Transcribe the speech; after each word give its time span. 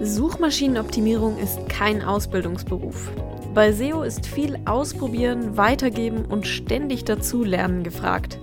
Suchmaschinenoptimierung 0.00 1.38
ist 1.38 1.68
kein 1.68 2.02
Ausbildungsberuf. 2.02 3.10
Bei 3.52 3.72
SEO 3.72 4.02
ist 4.02 4.26
viel 4.26 4.56
Ausprobieren, 4.64 5.56
Weitergeben 5.56 6.24
und 6.24 6.46
ständig 6.46 7.04
dazulernen 7.04 7.82
gefragt. 7.82 8.38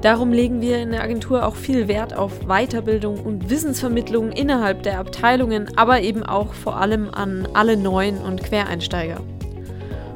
Darum 0.00 0.32
legen 0.32 0.62
wir 0.62 0.78
in 0.78 0.92
der 0.92 1.02
Agentur 1.02 1.46
auch 1.46 1.56
viel 1.56 1.88
Wert 1.88 2.16
auf 2.16 2.46
Weiterbildung 2.46 3.20
und 3.20 3.50
Wissensvermittlung 3.50 4.32
innerhalb 4.32 4.82
der 4.82 4.98
Abteilungen, 4.98 5.68
aber 5.76 6.00
eben 6.00 6.22
auch 6.22 6.54
vor 6.54 6.78
allem 6.78 7.10
an 7.12 7.46
alle 7.52 7.76
neuen 7.76 8.16
und 8.16 8.42
Quereinsteiger. 8.42 9.20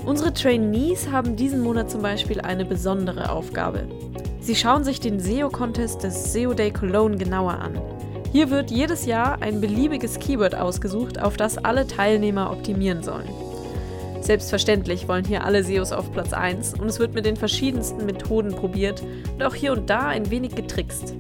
Unsere 0.07 0.33
Trainees 0.33 1.11
haben 1.11 1.37
diesen 1.37 1.61
Monat 1.61 1.91
zum 1.91 2.01
Beispiel 2.01 2.41
eine 2.41 2.65
besondere 2.65 3.31
Aufgabe. 3.31 3.87
Sie 4.41 4.55
schauen 4.55 4.85
sich 4.85 5.01
den 5.01 5.21
SEO-Contest 5.21 6.03
des 6.03 6.33
SEO 6.33 6.55
Day 6.55 6.71
Cologne 6.71 7.19
genauer 7.19 7.59
an. 7.59 7.79
Hier 8.33 8.51
wird 8.51 8.71
jedes 8.71 9.07
Jahr 9.07 9.41
ein 9.41 9.61
beliebiges 9.61 10.19
Keyword 10.19 10.55
ausgesucht, 10.55 11.21
auf 11.21 11.37
das 11.37 11.59
alle 11.59 11.87
Teilnehmer 11.87 12.51
optimieren 12.51 13.03
sollen. 13.03 13.29
Selbstverständlich 14.21 15.07
wollen 15.09 15.25
hier 15.25 15.45
alle 15.45 15.63
SEOs 15.63 15.93
auf 15.93 16.11
Platz 16.13 16.33
1 16.33 16.75
und 16.75 16.89
es 16.89 16.99
wird 16.99 17.15
mit 17.15 17.27
den 17.27 17.37
verschiedensten 17.37 18.07
Methoden 18.07 18.55
probiert 18.55 19.03
und 19.35 19.43
auch 19.43 19.55
hier 19.55 19.73
und 19.73 19.89
da 19.89 20.09
ein 20.09 20.31
wenig 20.31 20.55
getrickst. 20.55 21.15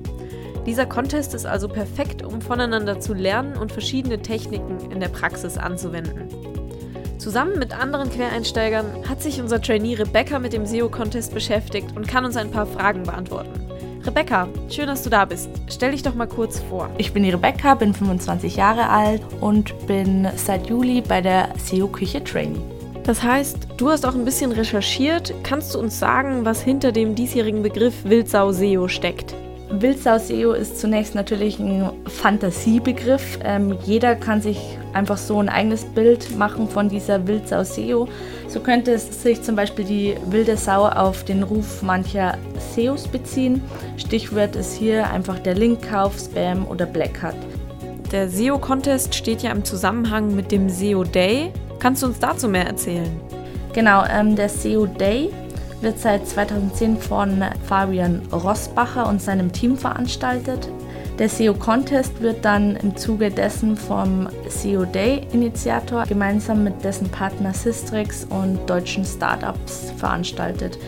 Dieser 0.67 0.87
Contest 0.87 1.33
ist 1.33 1.47
also 1.47 1.69
perfekt, 1.69 2.25
um 2.25 2.41
voneinander 2.41 2.99
zu 2.99 3.15
lernen 3.15 3.57
und 3.57 3.71
verschiedene 3.71 4.19
Techniken 4.19 4.91
in 4.91 4.99
der 4.99 5.09
Praxis 5.09 5.57
anzuwenden. 5.57 6.29
Zusammen 7.19 7.59
mit 7.59 7.79
anderen 7.79 8.11
Quereinsteigern 8.11 9.09
hat 9.09 9.23
sich 9.23 9.41
unser 9.41 9.63
Trainee 9.63 9.95
Rebecca 9.95 10.41
mit 10.41 10.53
dem 10.53 10.67
SEO-Contest 10.67 11.33
beschäftigt 11.33 11.97
und 11.97 12.09
kann 12.09 12.25
uns 12.25 12.37
ein 12.37 12.51
paar 12.51 12.67
Fragen 12.67 13.05
beantworten. 13.05 13.66
Rebecca, 14.07 14.49
schön, 14.71 14.87
dass 14.87 15.03
du 15.03 15.11
da 15.11 15.25
bist. 15.25 15.51
Stell 15.69 15.91
dich 15.91 16.03
doch 16.03 16.15
mal 16.15 16.29
kurz 16.29 16.61
vor. 16.61 16.89
Ich 16.97 17.13
bin 17.13 17.25
die 17.25 17.31
Rebecca, 17.31 17.75
bin 17.75 17.93
25 17.93 18.55
Jahre 18.55 18.89
alt 18.89 19.21
und 19.41 19.75
bin 19.89 20.29
seit 20.37 20.69
Juli 20.69 21.01
bei 21.01 21.21
der 21.21 21.49
SEO-Küche 21.59 22.23
Trainee. 22.23 22.61
Das 23.03 23.23
heißt, 23.23 23.67
du 23.77 23.91
hast 23.91 24.07
auch 24.07 24.15
ein 24.15 24.25
bisschen 24.25 24.53
recherchiert. 24.53 25.35
Kannst 25.43 25.75
du 25.75 25.81
uns 25.81 25.99
sagen, 25.99 26.45
was 26.45 26.63
hinter 26.63 26.93
dem 26.93 27.15
diesjährigen 27.15 27.63
Begriff 27.63 28.05
Wildsau 28.05 28.53
SEO 28.53 28.87
steckt? 28.87 29.35
Wildsau 29.71 30.19
SEO 30.19 30.53
ist 30.53 30.79
zunächst 30.79 31.17
natürlich 31.17 31.59
ein 31.59 31.91
Fantasiebegriff. 32.07 33.41
Ähm, 33.43 33.77
jeder 33.85 34.15
kann 34.15 34.41
sich 34.41 34.79
einfach 34.97 35.19
so 35.19 35.39
ein 35.39 35.49
eigenes 35.49 35.85
Bild 35.85 36.37
machen 36.37 36.69
von 36.69 36.89
dieser 36.89 37.27
Wildsau 37.27 37.63
SEO. 37.63 38.09
So 38.49 38.61
könnte 38.61 38.93
es 38.93 39.23
sich 39.23 39.43
zum 39.43 39.55
Beispiel 39.55 39.85
die 39.85 40.15
wilde 40.31 40.57
Sau 40.57 40.87
auf 40.87 41.25
den 41.25 41.43
Ruf 41.43 41.83
mancher 41.83 42.39
SEOs 42.75 43.07
beziehen. 43.07 43.63
Stichwort 43.97 44.57
ist 44.57 44.75
hier 44.77 45.09
einfach 45.11 45.39
der 45.39 45.55
Linkkauf, 45.55 46.19
Spam 46.19 46.67
oder 46.67 46.87
Black 46.87 47.23
Hat. 47.23 47.37
Der 48.11 48.29
SEO-Contest 48.29 49.15
steht 49.15 49.43
ja 49.43 49.51
im 49.51 49.65
Zusammenhang 49.65 50.35
mit 50.35 50.51
dem 50.53 50.69
SEO 50.69 51.05
Day. 51.05 51.53
Kannst 51.79 52.03
du 52.03 52.07
uns 52.07 52.19
dazu 52.19 52.49
mehr 52.49 52.67
erzählen? 52.67 53.21
Genau, 53.73 54.05
ähm, 54.11 54.37
der 54.37 54.49
SEO 54.49 54.87
Day 54.87 55.31
wird 55.81 55.99
seit 55.99 56.27
2010 56.27 56.97
von 56.97 57.45
Fabian 57.69 58.23
Rossbacher 58.33 59.07
und 59.09 59.21
seinem 59.21 59.53
Team 59.53 59.77
veranstaltet. 59.77 60.71
Der 61.19 61.31
SEO 61.31 61.55
Contest 61.55 62.21
wird 62.21 62.45
dann 62.45 62.77
im 62.77 62.95
Zuge 62.95 63.31
dessen 63.31 63.75
vom 63.75 64.29
SEO 64.51 64.85
Day 64.85 65.27
Initiator 65.33 66.05
gemeinsam 66.05 66.63
mit 66.63 66.85
dessen 66.85 67.09
Partner 67.09 67.55
Sistrix 67.55 68.27
und 68.29 68.59
deutschen 68.69 69.03
Startups 69.03 69.93
veranstaltet. 69.97 70.79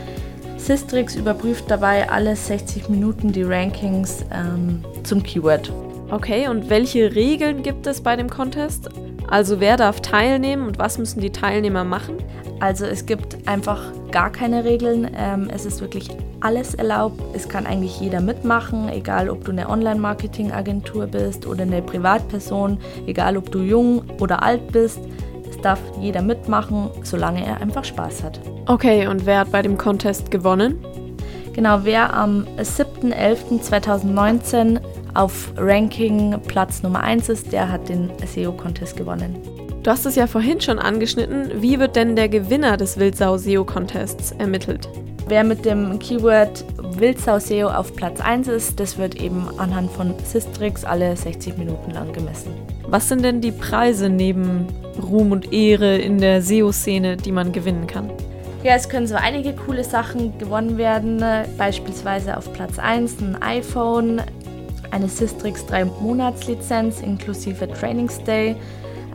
Sistrix 0.58 1.16
überprüft 1.16 1.70
dabei 1.70 2.10
alle 2.10 2.36
60 2.36 2.90
Minuten 2.90 3.32
die 3.32 3.42
Rankings 3.42 4.26
ähm, 4.30 4.84
zum 5.02 5.22
Keyword. 5.22 5.72
Okay, 6.10 6.46
und 6.48 6.68
welche 6.68 7.14
Regeln 7.14 7.62
gibt 7.62 7.86
es 7.86 8.02
bei 8.02 8.14
dem 8.14 8.28
Contest? 8.28 8.90
Also 9.28 9.60
wer 9.60 9.78
darf 9.78 10.02
teilnehmen 10.02 10.66
und 10.66 10.78
was 10.78 10.98
müssen 10.98 11.22
die 11.22 11.30
Teilnehmer 11.30 11.84
machen? 11.84 12.16
Also 12.60 12.84
es 12.84 13.06
gibt 13.06 13.48
einfach 13.48 13.80
gar 14.10 14.30
keine 14.30 14.64
Regeln. 14.64 15.10
Ähm, 15.16 15.48
es 15.50 15.64
ist 15.64 15.80
wirklich 15.80 16.10
alles 16.40 16.74
erlaubt. 16.74 17.20
Es 17.34 17.48
kann 17.48 17.66
eigentlich 17.66 18.00
jeder 18.00 18.20
mitmachen, 18.20 18.88
egal 18.88 19.30
ob 19.30 19.44
du 19.44 19.52
eine 19.52 19.68
Online-Marketing-Agentur 19.68 21.06
bist 21.06 21.46
oder 21.46 21.62
eine 21.62 21.82
Privatperson, 21.82 22.78
egal 23.06 23.36
ob 23.36 23.50
du 23.50 23.60
jung 23.60 24.02
oder 24.20 24.42
alt 24.42 24.72
bist. 24.72 24.98
Es 25.48 25.60
darf 25.60 25.80
jeder 26.00 26.22
mitmachen, 26.22 26.90
solange 27.02 27.44
er 27.44 27.60
einfach 27.60 27.84
Spaß 27.84 28.22
hat. 28.22 28.40
Okay, 28.66 29.06
und 29.06 29.26
wer 29.26 29.40
hat 29.40 29.50
bei 29.50 29.62
dem 29.62 29.76
Contest 29.78 30.30
gewonnen? 30.30 30.78
Genau, 31.54 31.80
wer 31.82 32.14
am 32.14 32.46
7.11.2019 32.58 34.78
auf 35.14 35.52
Ranking 35.56 36.38
Platz 36.46 36.84
Nummer 36.84 37.02
1 37.02 37.30
ist, 37.30 37.52
der 37.52 37.72
hat 37.72 37.88
den 37.88 38.12
SEO-Contest 38.24 38.96
gewonnen. 38.96 39.36
Du 39.82 39.90
hast 39.90 40.06
es 40.06 40.14
ja 40.14 40.28
vorhin 40.28 40.60
schon 40.60 40.78
angeschnitten. 40.78 41.62
Wie 41.62 41.80
wird 41.80 41.96
denn 41.96 42.14
der 42.14 42.28
Gewinner 42.28 42.76
des 42.76 42.98
Wildsau 42.98 43.38
SEO 43.38 43.64
Contests 43.64 44.32
ermittelt? 44.32 44.88
Wer 45.28 45.44
mit 45.44 45.66
dem 45.66 45.98
Keyword 45.98 46.64
Wildsau 46.98 47.38
SEO 47.38 47.68
auf 47.68 47.94
Platz 47.94 48.18
1 48.18 48.48
ist, 48.48 48.80
das 48.80 48.96
wird 48.96 49.20
eben 49.20 49.46
anhand 49.58 49.90
von 49.90 50.14
Systrix 50.24 50.86
alle 50.86 51.14
60 51.14 51.58
Minuten 51.58 51.90
lang 51.90 52.14
gemessen. 52.14 52.52
Was 52.86 53.10
sind 53.10 53.22
denn 53.22 53.42
die 53.42 53.52
Preise 53.52 54.08
neben 54.08 54.66
Ruhm 55.02 55.32
und 55.32 55.52
Ehre 55.52 55.98
in 55.98 56.16
der 56.16 56.40
SEO-Szene, 56.40 57.18
die 57.18 57.30
man 57.30 57.52
gewinnen 57.52 57.86
kann? 57.86 58.10
Ja, 58.62 58.74
es 58.74 58.88
können 58.88 59.06
so 59.06 59.16
einige 59.16 59.52
coole 59.52 59.84
Sachen 59.84 60.38
gewonnen 60.38 60.78
werden. 60.78 61.22
Beispielsweise 61.58 62.34
auf 62.38 62.50
Platz 62.54 62.78
1 62.78 63.20
ein 63.20 63.42
iPhone, 63.42 64.22
eine 64.90 65.08
Systrix 65.08 65.66
3 65.66 65.84
Monatslizenz 66.00 67.02
inklusive 67.02 67.68
Trainingsday, 67.68 68.56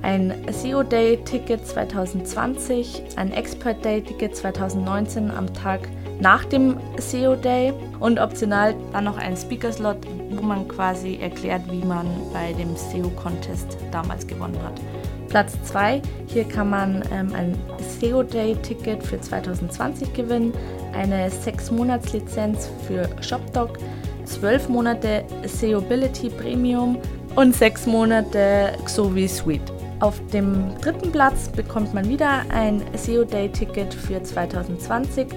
ein 0.03 0.31
SEO 0.51 0.83
Day 0.83 1.17
Ticket 1.25 1.65
2020, 1.65 3.01
ein 3.15 3.31
Expert 3.31 3.83
Day 3.83 4.01
Ticket 4.01 4.35
2019 4.35 5.31
am 5.31 5.51
Tag 5.55 5.89
nach 6.23 6.45
dem 6.45 6.77
SEO 6.97 7.35
Day 7.35 7.73
und 7.99 8.17
optional 8.17 8.73
dann 8.93 9.03
noch 9.03 9.17
ein 9.17 9.35
Speaker 9.35 9.73
Slot, 9.73 9.97
wo 10.29 10.41
man 10.41 10.69
quasi 10.69 11.19
erklärt, 11.21 11.69
wie 11.69 11.83
man 11.83 12.07
bei 12.31 12.53
dem 12.53 12.75
SEO 12.77 13.09
Contest 13.09 13.77
damals 13.91 14.25
gewonnen 14.25 14.57
hat. 14.63 14.79
Platz 15.27 15.61
2, 15.65 16.01
hier 16.27 16.45
kann 16.45 16.69
man 16.69 17.03
ähm, 17.11 17.33
ein 17.35 17.57
SEO 17.99 18.23
Day 18.23 18.55
Ticket 18.55 19.03
für 19.03 19.19
2020 19.19 20.13
gewinnen, 20.13 20.53
eine 20.93 21.29
6 21.29 21.71
Monats 21.71 22.13
Lizenz 22.13 22.69
für 22.87 23.09
ShopDoc, 23.21 23.77
12 24.23 24.69
Monate 24.69 25.25
SEObility 25.45 26.29
Premium 26.29 26.99
und 27.35 27.53
6 27.53 27.85
Monate 27.87 28.77
Xovi 28.85 29.27
Suite. 29.27 29.73
Auf 29.99 30.21
dem 30.33 30.73
dritten 30.81 31.11
Platz 31.11 31.49
bekommt 31.49 31.93
man 31.93 32.07
wieder 32.07 32.43
ein 32.49 32.81
SEO 32.95 33.25
Day 33.25 33.49
Ticket 33.49 33.93
für 33.93 34.21
2020, 34.21 35.27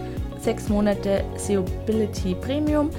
sechs 0.41 0.69
Monate 0.69 1.25
SEObility 1.37 2.35
Premium 2.35 2.91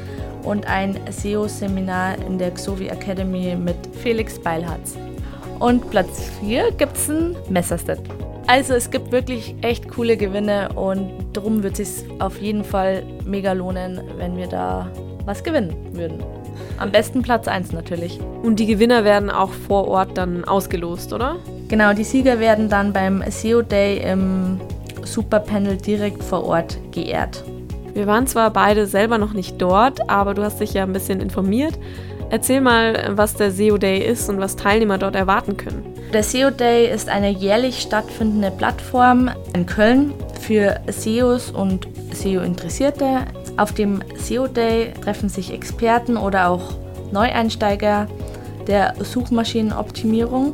und 0.43 0.65
ein 0.67 0.99
SEO-Seminar 1.09 2.15
in 2.25 2.37
der 2.37 2.51
Xovi 2.51 2.87
Academy 2.87 3.55
mit 3.55 3.75
Felix 4.01 4.39
Beilharz. 4.39 4.95
Und 5.59 5.89
Platz 5.89 6.29
4 6.39 6.71
gibt 6.73 6.95
es 6.95 7.09
ein 7.09 7.35
Messerset. 7.49 7.99
Also 8.47 8.75
es 8.75 8.89
gibt 8.89 9.11
wirklich 9.11 9.55
echt 9.61 9.89
coole 9.89 10.15
Gewinne 10.15 10.69
und 10.75 11.11
darum 11.33 11.63
wird 11.63 11.79
es 11.79 11.99
sich 11.99 12.21
auf 12.21 12.39
jeden 12.39 12.63
Fall 12.63 13.03
mega 13.25 13.51
lohnen, 13.51 14.01
wenn 14.17 14.37
wir 14.37 14.47
da 14.47 14.89
was 15.25 15.43
gewinnen 15.43 15.75
würden. 15.91 16.23
Am 16.77 16.91
besten 16.91 17.21
Platz 17.23 17.47
1 17.47 17.73
natürlich. 17.73 18.19
Und 18.43 18.59
die 18.59 18.67
Gewinner 18.67 19.03
werden 19.03 19.29
auch 19.29 19.51
vor 19.51 19.87
Ort 19.87 20.17
dann 20.17 20.45
ausgelost, 20.45 21.11
oder? 21.11 21.37
Genau, 21.67 21.91
die 21.93 22.05
Sieger 22.05 22.39
werden 22.39 22.69
dann 22.69 22.93
beim 22.93 23.21
SEO 23.29 23.61
Day 23.63 23.97
im 23.97 24.61
Superpanel 25.07 25.77
direkt 25.77 26.23
vor 26.23 26.45
Ort 26.45 26.77
geehrt. 26.91 27.43
Wir 27.93 28.05
waren 28.05 28.27
zwar 28.27 28.51
beide 28.51 28.85
selber 28.85 29.17
noch 29.17 29.33
nicht 29.33 29.59
dort, 29.59 30.07
aber 30.09 30.33
du 30.33 30.43
hast 30.43 30.59
dich 30.59 30.73
ja 30.73 30.83
ein 30.83 30.93
bisschen 30.93 31.19
informiert. 31.19 31.79
Erzähl 32.29 32.61
mal, 32.61 33.11
was 33.11 33.35
der 33.35 33.51
SEO 33.51 33.77
Day 33.77 33.99
ist 33.99 34.29
und 34.29 34.39
was 34.39 34.55
Teilnehmer 34.55 34.97
dort 34.97 35.15
erwarten 35.15 35.57
können. 35.57 35.93
Der 36.13 36.23
SEO 36.23 36.51
Day 36.51 36.93
ist 36.93 37.09
eine 37.09 37.29
jährlich 37.29 37.79
stattfindende 37.79 38.51
Plattform 38.51 39.31
in 39.53 39.65
Köln 39.65 40.13
für 40.39 40.79
SEOs 40.87 41.51
und 41.51 41.87
SEO-Interessierte. 42.13 43.25
Auf 43.57 43.73
dem 43.73 44.01
SEO 44.15 44.47
Day 44.47 44.93
treffen 45.01 45.29
sich 45.29 45.53
Experten 45.53 46.17
oder 46.17 46.49
auch 46.49 46.75
Neueinsteiger 47.11 48.07
der 48.67 48.93
Suchmaschinenoptimierung 48.99 50.53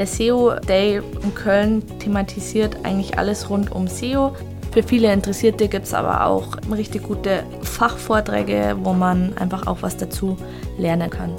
der 0.00 0.06
SEO 0.06 0.54
Day 0.66 1.02
in 1.22 1.34
Köln 1.34 1.82
thematisiert 1.98 2.74
eigentlich 2.84 3.18
alles 3.18 3.50
rund 3.50 3.70
um 3.70 3.86
SEO. 3.86 4.34
Für 4.72 4.82
viele 4.82 5.12
Interessierte 5.12 5.68
gibt 5.68 5.84
es 5.84 5.92
aber 5.92 6.24
auch 6.24 6.56
richtig 6.74 7.02
gute 7.02 7.42
Fachvorträge, 7.60 8.76
wo 8.82 8.94
man 8.94 9.36
einfach 9.36 9.66
auch 9.66 9.82
was 9.82 9.98
dazu 9.98 10.38
lernen 10.78 11.10
kann. 11.10 11.34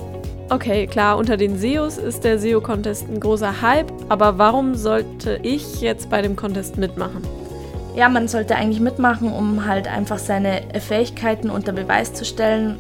Okay, 0.52 0.86
klar, 0.86 1.18
unter 1.18 1.38
den 1.38 1.58
SEOs 1.58 1.98
ist 1.98 2.24
der 2.24 2.38
SEO-Contest 2.38 3.10
ein 3.10 3.20
großer 3.20 3.64
Hype, 3.64 3.92
aber 4.10 4.38
warum 4.38 4.76
sollte 4.76 5.40
ich 5.42 5.82
jetzt 5.82 6.12
bei 6.12 6.22
dem 6.22 6.36
Contest 6.36 6.78
mitmachen? 6.78 7.24
Ja, 7.96 8.10
man 8.10 8.28
sollte 8.28 8.56
eigentlich 8.56 8.80
mitmachen, 8.80 9.34
um 9.34 9.66
halt 9.66 9.88
einfach 9.88 10.20
seine 10.20 10.62
Fähigkeiten 10.80 11.50
unter 11.50 11.72
Beweis 11.72 12.14
zu 12.14 12.26
stellen. 12.26 12.78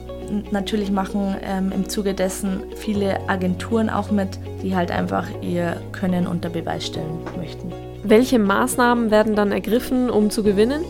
Natürlich 0.51 0.91
machen 0.91 1.35
ähm, 1.43 1.71
im 1.73 1.89
Zuge 1.89 2.13
dessen 2.13 2.63
viele 2.75 3.19
Agenturen 3.29 3.89
auch 3.89 4.11
mit, 4.11 4.39
die 4.63 4.75
halt 4.75 4.91
einfach 4.91 5.27
ihr 5.41 5.77
Können 5.91 6.27
unter 6.27 6.49
Beweis 6.49 6.85
stellen 6.85 7.19
möchten. 7.37 7.71
Welche 8.03 8.39
Maßnahmen 8.39 9.11
werden 9.11 9.35
dann 9.35 9.51
ergriffen, 9.51 10.09
um 10.09 10.29
zu 10.29 10.43
gewinnen? 10.43 10.83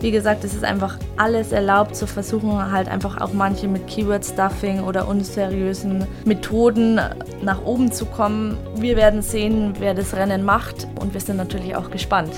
Wie 0.00 0.10
gesagt, 0.12 0.44
es 0.44 0.54
ist 0.54 0.64
einfach 0.64 0.96
alles 1.16 1.50
erlaubt 1.50 1.96
zu 1.96 2.06
versuchen, 2.06 2.70
halt 2.70 2.88
einfach 2.88 3.20
auch 3.20 3.32
manche 3.32 3.66
mit 3.66 3.88
Keyword-Stuffing 3.88 4.82
oder 4.82 5.08
unseriösen 5.08 6.06
Methoden 6.24 7.00
nach 7.42 7.64
oben 7.64 7.90
zu 7.90 8.06
kommen. 8.06 8.56
Wir 8.76 8.96
werden 8.96 9.22
sehen, 9.22 9.74
wer 9.80 9.94
das 9.94 10.14
Rennen 10.14 10.44
macht 10.44 10.86
und 11.00 11.14
wir 11.14 11.20
sind 11.20 11.36
natürlich 11.36 11.74
auch 11.74 11.90
gespannt. 11.90 12.30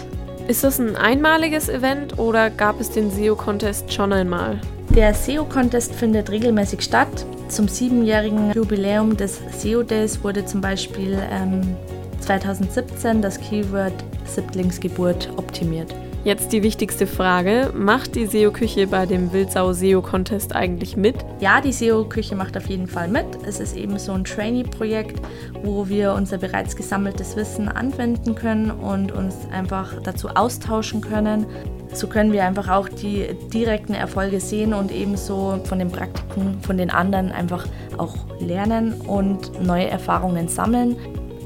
Ist 0.48 0.64
das 0.64 0.78
ein 0.78 0.96
einmaliges 0.96 1.68
Event 1.68 2.18
oder 2.18 2.48
gab 2.48 2.80
es 2.80 2.90
den 2.90 3.10
SEO-Contest 3.10 3.92
schon 3.92 4.12
einmal? 4.12 4.58
Der 4.96 5.14
SEO-Contest 5.14 5.94
findet 5.94 6.30
regelmäßig 6.30 6.82
statt. 6.82 7.24
Zum 7.48 7.68
siebenjährigen 7.68 8.52
Jubiläum 8.52 9.16
des 9.16 9.40
SEO 9.56 9.84
Days 9.84 10.24
wurde 10.24 10.44
zum 10.44 10.60
Beispiel 10.60 11.16
ähm, 11.30 11.76
2017 12.20 13.22
das 13.22 13.40
Keyword 13.40 13.94
Siblingsgeburt 14.24 15.30
optimiert. 15.36 15.94
Jetzt 16.24 16.52
die 16.52 16.64
wichtigste 16.64 17.06
Frage. 17.06 17.72
Macht 17.72 18.16
die 18.16 18.26
SEO-Küche 18.26 18.88
bei 18.88 19.06
dem 19.06 19.32
Wildsau-SEO-Contest 19.32 20.56
eigentlich 20.56 20.96
mit? 20.96 21.14
Ja, 21.38 21.60
die 21.60 21.72
SEO-Küche 21.72 22.34
macht 22.34 22.56
auf 22.56 22.66
jeden 22.66 22.88
Fall 22.88 23.06
mit. 23.06 23.24
Es 23.46 23.60
ist 23.60 23.76
eben 23.76 23.96
so 23.98 24.12
ein 24.12 24.24
Trainee-Projekt, 24.24 25.18
wo 25.62 25.88
wir 25.88 26.14
unser 26.14 26.36
bereits 26.36 26.74
gesammeltes 26.74 27.36
Wissen 27.36 27.68
anwenden 27.68 28.34
können 28.34 28.72
und 28.72 29.12
uns 29.12 29.34
einfach 29.52 30.02
dazu 30.02 30.28
austauschen 30.30 31.00
können. 31.00 31.46
So 31.92 32.06
können 32.06 32.32
wir 32.32 32.44
einfach 32.44 32.68
auch 32.68 32.88
die 32.88 33.26
direkten 33.52 33.94
Erfolge 33.94 34.40
sehen 34.40 34.74
und 34.74 34.92
ebenso 34.92 35.60
von 35.64 35.78
den 35.78 35.90
Praktiken 35.90 36.60
von 36.62 36.76
den 36.76 36.90
anderen 36.90 37.32
einfach 37.32 37.66
auch 37.98 38.14
lernen 38.38 39.00
und 39.00 39.62
neue 39.62 39.88
Erfahrungen 39.88 40.48
sammeln. 40.48 40.96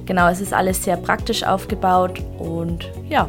Genau, 0.06 0.29
es 0.29 0.41
ist 0.41 0.52
alles 0.52 0.85
sehr 0.85 0.96
praktisch 0.96 1.44
aufgebaut 1.44 2.20
und 2.38 2.91
ja, 3.08 3.29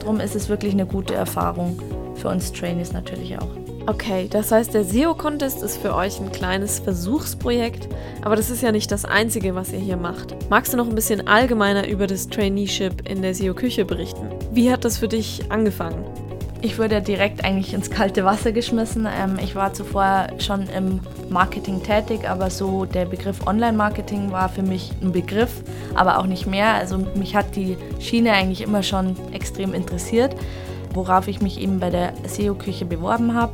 darum 0.00 0.18
ist 0.18 0.34
es 0.34 0.48
wirklich 0.48 0.72
eine 0.72 0.86
gute 0.86 1.14
Erfahrung 1.14 1.80
für 2.16 2.28
uns 2.28 2.52
Trainees 2.52 2.92
natürlich 2.92 3.38
auch. 3.38 3.48
Okay, 3.88 4.26
das 4.28 4.50
heißt, 4.50 4.74
der 4.74 4.82
SEO-Contest 4.82 5.62
ist 5.62 5.76
für 5.76 5.94
euch 5.94 6.18
ein 6.18 6.32
kleines 6.32 6.80
Versuchsprojekt, 6.80 7.88
aber 8.22 8.34
das 8.34 8.50
ist 8.50 8.60
ja 8.60 8.72
nicht 8.72 8.90
das 8.90 9.04
Einzige, 9.04 9.54
was 9.54 9.72
ihr 9.72 9.78
hier 9.78 9.96
macht. 9.96 10.34
Magst 10.50 10.72
du 10.72 10.76
noch 10.76 10.88
ein 10.88 10.96
bisschen 10.96 11.28
allgemeiner 11.28 11.86
über 11.86 12.08
das 12.08 12.28
Traineeship 12.28 13.08
in 13.08 13.22
der 13.22 13.32
SEO-Küche 13.32 13.84
berichten? 13.84 14.28
Wie 14.50 14.72
hat 14.72 14.84
das 14.84 14.98
für 14.98 15.06
dich 15.06 15.52
angefangen? 15.52 16.25
Ich 16.62 16.78
wurde 16.78 17.02
direkt 17.02 17.44
eigentlich 17.44 17.74
ins 17.74 17.90
kalte 17.90 18.24
Wasser 18.24 18.50
geschmissen. 18.52 19.06
Ähm, 19.06 19.38
ich 19.42 19.54
war 19.54 19.74
zuvor 19.74 20.28
schon 20.38 20.68
im 20.68 21.00
Marketing 21.28 21.82
tätig, 21.82 22.28
aber 22.28 22.50
so 22.50 22.86
der 22.86 23.04
Begriff 23.04 23.46
Online-Marketing 23.46 24.32
war 24.32 24.48
für 24.48 24.62
mich 24.62 24.90
ein 25.02 25.12
Begriff, 25.12 25.62
aber 25.94 26.18
auch 26.18 26.26
nicht 26.26 26.46
mehr. 26.46 26.74
Also 26.74 26.98
mich 27.14 27.36
hat 27.36 27.56
die 27.56 27.76
Schiene 28.00 28.32
eigentlich 28.32 28.62
immer 28.62 28.82
schon 28.82 29.16
extrem 29.32 29.74
interessiert, 29.74 30.34
worauf 30.94 31.28
ich 31.28 31.40
mich 31.42 31.60
eben 31.60 31.78
bei 31.78 31.90
der 31.90 32.14
SEO-Küche 32.26 32.86
beworben 32.86 33.34
habe. 33.34 33.52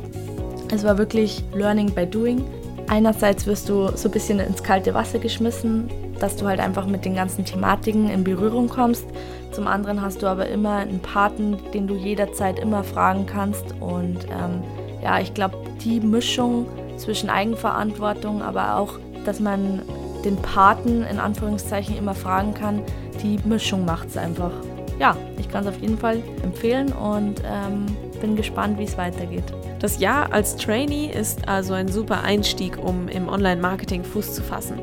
Es 0.73 0.83
war 0.83 0.97
wirklich 0.97 1.43
Learning 1.53 1.93
by 1.93 2.07
Doing. 2.07 2.43
Einerseits 2.87 3.45
wirst 3.47 3.69
du 3.69 3.95
so 3.95 4.07
ein 4.07 4.11
bisschen 4.11 4.39
ins 4.39 4.63
kalte 4.63 4.93
Wasser 4.93 5.19
geschmissen, 5.19 5.89
dass 6.19 6.35
du 6.35 6.47
halt 6.47 6.59
einfach 6.59 6.85
mit 6.85 7.05
den 7.05 7.15
ganzen 7.15 7.45
Thematiken 7.45 8.09
in 8.09 8.23
Berührung 8.23 8.67
kommst. 8.69 9.05
Zum 9.51 9.67
anderen 9.67 10.01
hast 10.01 10.21
du 10.21 10.27
aber 10.27 10.47
immer 10.47 10.77
einen 10.77 10.99
Paten, 10.99 11.57
den 11.73 11.87
du 11.87 11.95
jederzeit 11.95 12.59
immer 12.59 12.83
fragen 12.83 13.25
kannst. 13.25 13.73
Und 13.79 14.25
ähm, 14.25 14.63
ja, 15.01 15.19
ich 15.19 15.33
glaube, 15.33 15.57
die 15.83 15.99
Mischung 15.99 16.67
zwischen 16.97 17.29
Eigenverantwortung, 17.29 18.41
aber 18.41 18.77
auch, 18.77 18.99
dass 19.25 19.39
man 19.39 19.81
den 20.23 20.37
Paten 20.37 21.03
in 21.03 21.19
Anführungszeichen 21.19 21.97
immer 21.97 22.15
fragen 22.15 22.53
kann, 22.53 22.81
die 23.21 23.37
Mischung 23.45 23.85
macht 23.85 24.09
es 24.09 24.17
einfach. 24.17 24.51
Ja, 24.99 25.17
ich 25.37 25.49
kann 25.49 25.63
es 25.65 25.69
auf 25.69 25.81
jeden 25.81 25.97
Fall 25.97 26.21
empfehlen 26.43 26.91
und 26.93 27.41
ähm, 27.45 27.85
bin 28.23 28.37
gespannt, 28.37 28.79
wie 28.79 28.85
es 28.85 28.97
weitergeht. 28.97 29.43
Das 29.79 29.99
Jahr 29.99 30.31
als 30.31 30.55
Trainee 30.55 31.11
ist 31.13 31.49
also 31.49 31.73
ein 31.73 31.89
super 31.89 32.23
Einstieg, 32.23 32.77
um 32.81 33.09
im 33.09 33.27
Online-Marketing 33.27 34.05
Fuß 34.05 34.33
zu 34.33 34.41
fassen. 34.41 34.79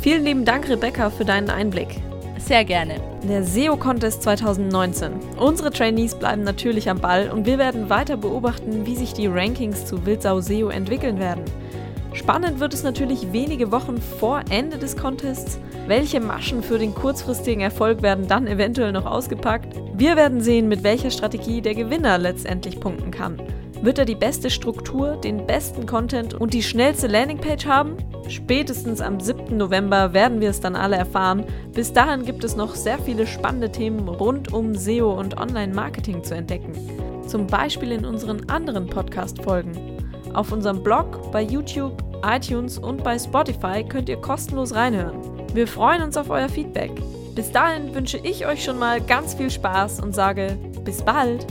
Vielen 0.00 0.24
lieben 0.24 0.44
Dank, 0.44 0.68
Rebecca, 0.68 1.08
für 1.08 1.24
deinen 1.24 1.48
Einblick. 1.48 2.00
Sehr 2.38 2.64
gerne. 2.64 2.96
Der 3.22 3.44
SEO-Contest 3.44 4.24
2019. 4.24 5.12
Unsere 5.38 5.70
Trainees 5.70 6.16
bleiben 6.16 6.42
natürlich 6.42 6.90
am 6.90 6.98
Ball 6.98 7.30
und 7.30 7.46
wir 7.46 7.56
werden 7.56 7.88
weiter 7.88 8.16
beobachten, 8.16 8.84
wie 8.84 8.96
sich 8.96 9.12
die 9.12 9.28
Rankings 9.28 9.86
zu 9.86 10.04
Wildsau 10.04 10.40
SEO 10.40 10.68
entwickeln 10.68 11.20
werden. 11.20 11.44
Spannend 12.14 12.58
wird 12.58 12.74
es 12.74 12.82
natürlich 12.82 13.32
wenige 13.32 13.70
Wochen 13.70 13.98
vor 14.18 14.40
Ende 14.50 14.76
des 14.76 14.96
Contests. 14.96 15.60
Welche 15.88 16.20
Maschen 16.20 16.62
für 16.62 16.78
den 16.78 16.94
kurzfristigen 16.94 17.60
Erfolg 17.60 18.02
werden 18.02 18.28
dann 18.28 18.46
eventuell 18.46 18.92
noch 18.92 19.04
ausgepackt? 19.04 19.74
Wir 19.94 20.16
werden 20.16 20.40
sehen, 20.40 20.68
mit 20.68 20.84
welcher 20.84 21.10
Strategie 21.10 21.60
der 21.60 21.74
Gewinner 21.74 22.18
letztendlich 22.18 22.78
punkten 22.78 23.10
kann. 23.10 23.42
Wird 23.82 23.98
er 23.98 24.04
die 24.04 24.14
beste 24.14 24.48
Struktur, 24.48 25.16
den 25.16 25.44
besten 25.44 25.84
Content 25.86 26.34
und 26.34 26.54
die 26.54 26.62
schnellste 26.62 27.08
Landingpage 27.08 27.66
haben? 27.66 27.96
Spätestens 28.28 29.00
am 29.00 29.18
7. 29.18 29.56
November 29.56 30.12
werden 30.12 30.40
wir 30.40 30.50
es 30.50 30.60
dann 30.60 30.76
alle 30.76 30.94
erfahren. 30.94 31.44
Bis 31.72 31.92
dahin 31.92 32.24
gibt 32.24 32.44
es 32.44 32.54
noch 32.54 32.76
sehr 32.76 33.00
viele 33.00 33.26
spannende 33.26 33.72
Themen 33.72 34.08
rund 34.08 34.52
um 34.52 34.76
SEO 34.76 35.18
und 35.18 35.36
Online-Marketing 35.40 36.22
zu 36.22 36.36
entdecken. 36.36 36.74
Zum 37.26 37.48
Beispiel 37.48 37.90
in 37.90 38.04
unseren 38.04 38.48
anderen 38.48 38.86
Podcast-Folgen. 38.86 39.98
Auf 40.32 40.52
unserem 40.52 40.80
Blog, 40.84 41.32
bei 41.32 41.42
YouTube, 41.42 42.04
iTunes 42.24 42.78
und 42.78 43.02
bei 43.02 43.18
Spotify 43.18 43.82
könnt 43.82 44.08
ihr 44.08 44.16
kostenlos 44.16 44.76
reinhören. 44.76 45.31
Wir 45.54 45.68
freuen 45.68 46.02
uns 46.02 46.16
auf 46.16 46.30
euer 46.30 46.48
Feedback. 46.48 46.90
Bis 47.34 47.52
dahin 47.52 47.94
wünsche 47.94 48.18
ich 48.18 48.46
euch 48.46 48.64
schon 48.64 48.78
mal 48.78 49.00
ganz 49.00 49.34
viel 49.34 49.50
Spaß 49.50 50.00
und 50.00 50.14
sage 50.14 50.56
bis 50.84 51.02
bald! 51.02 51.46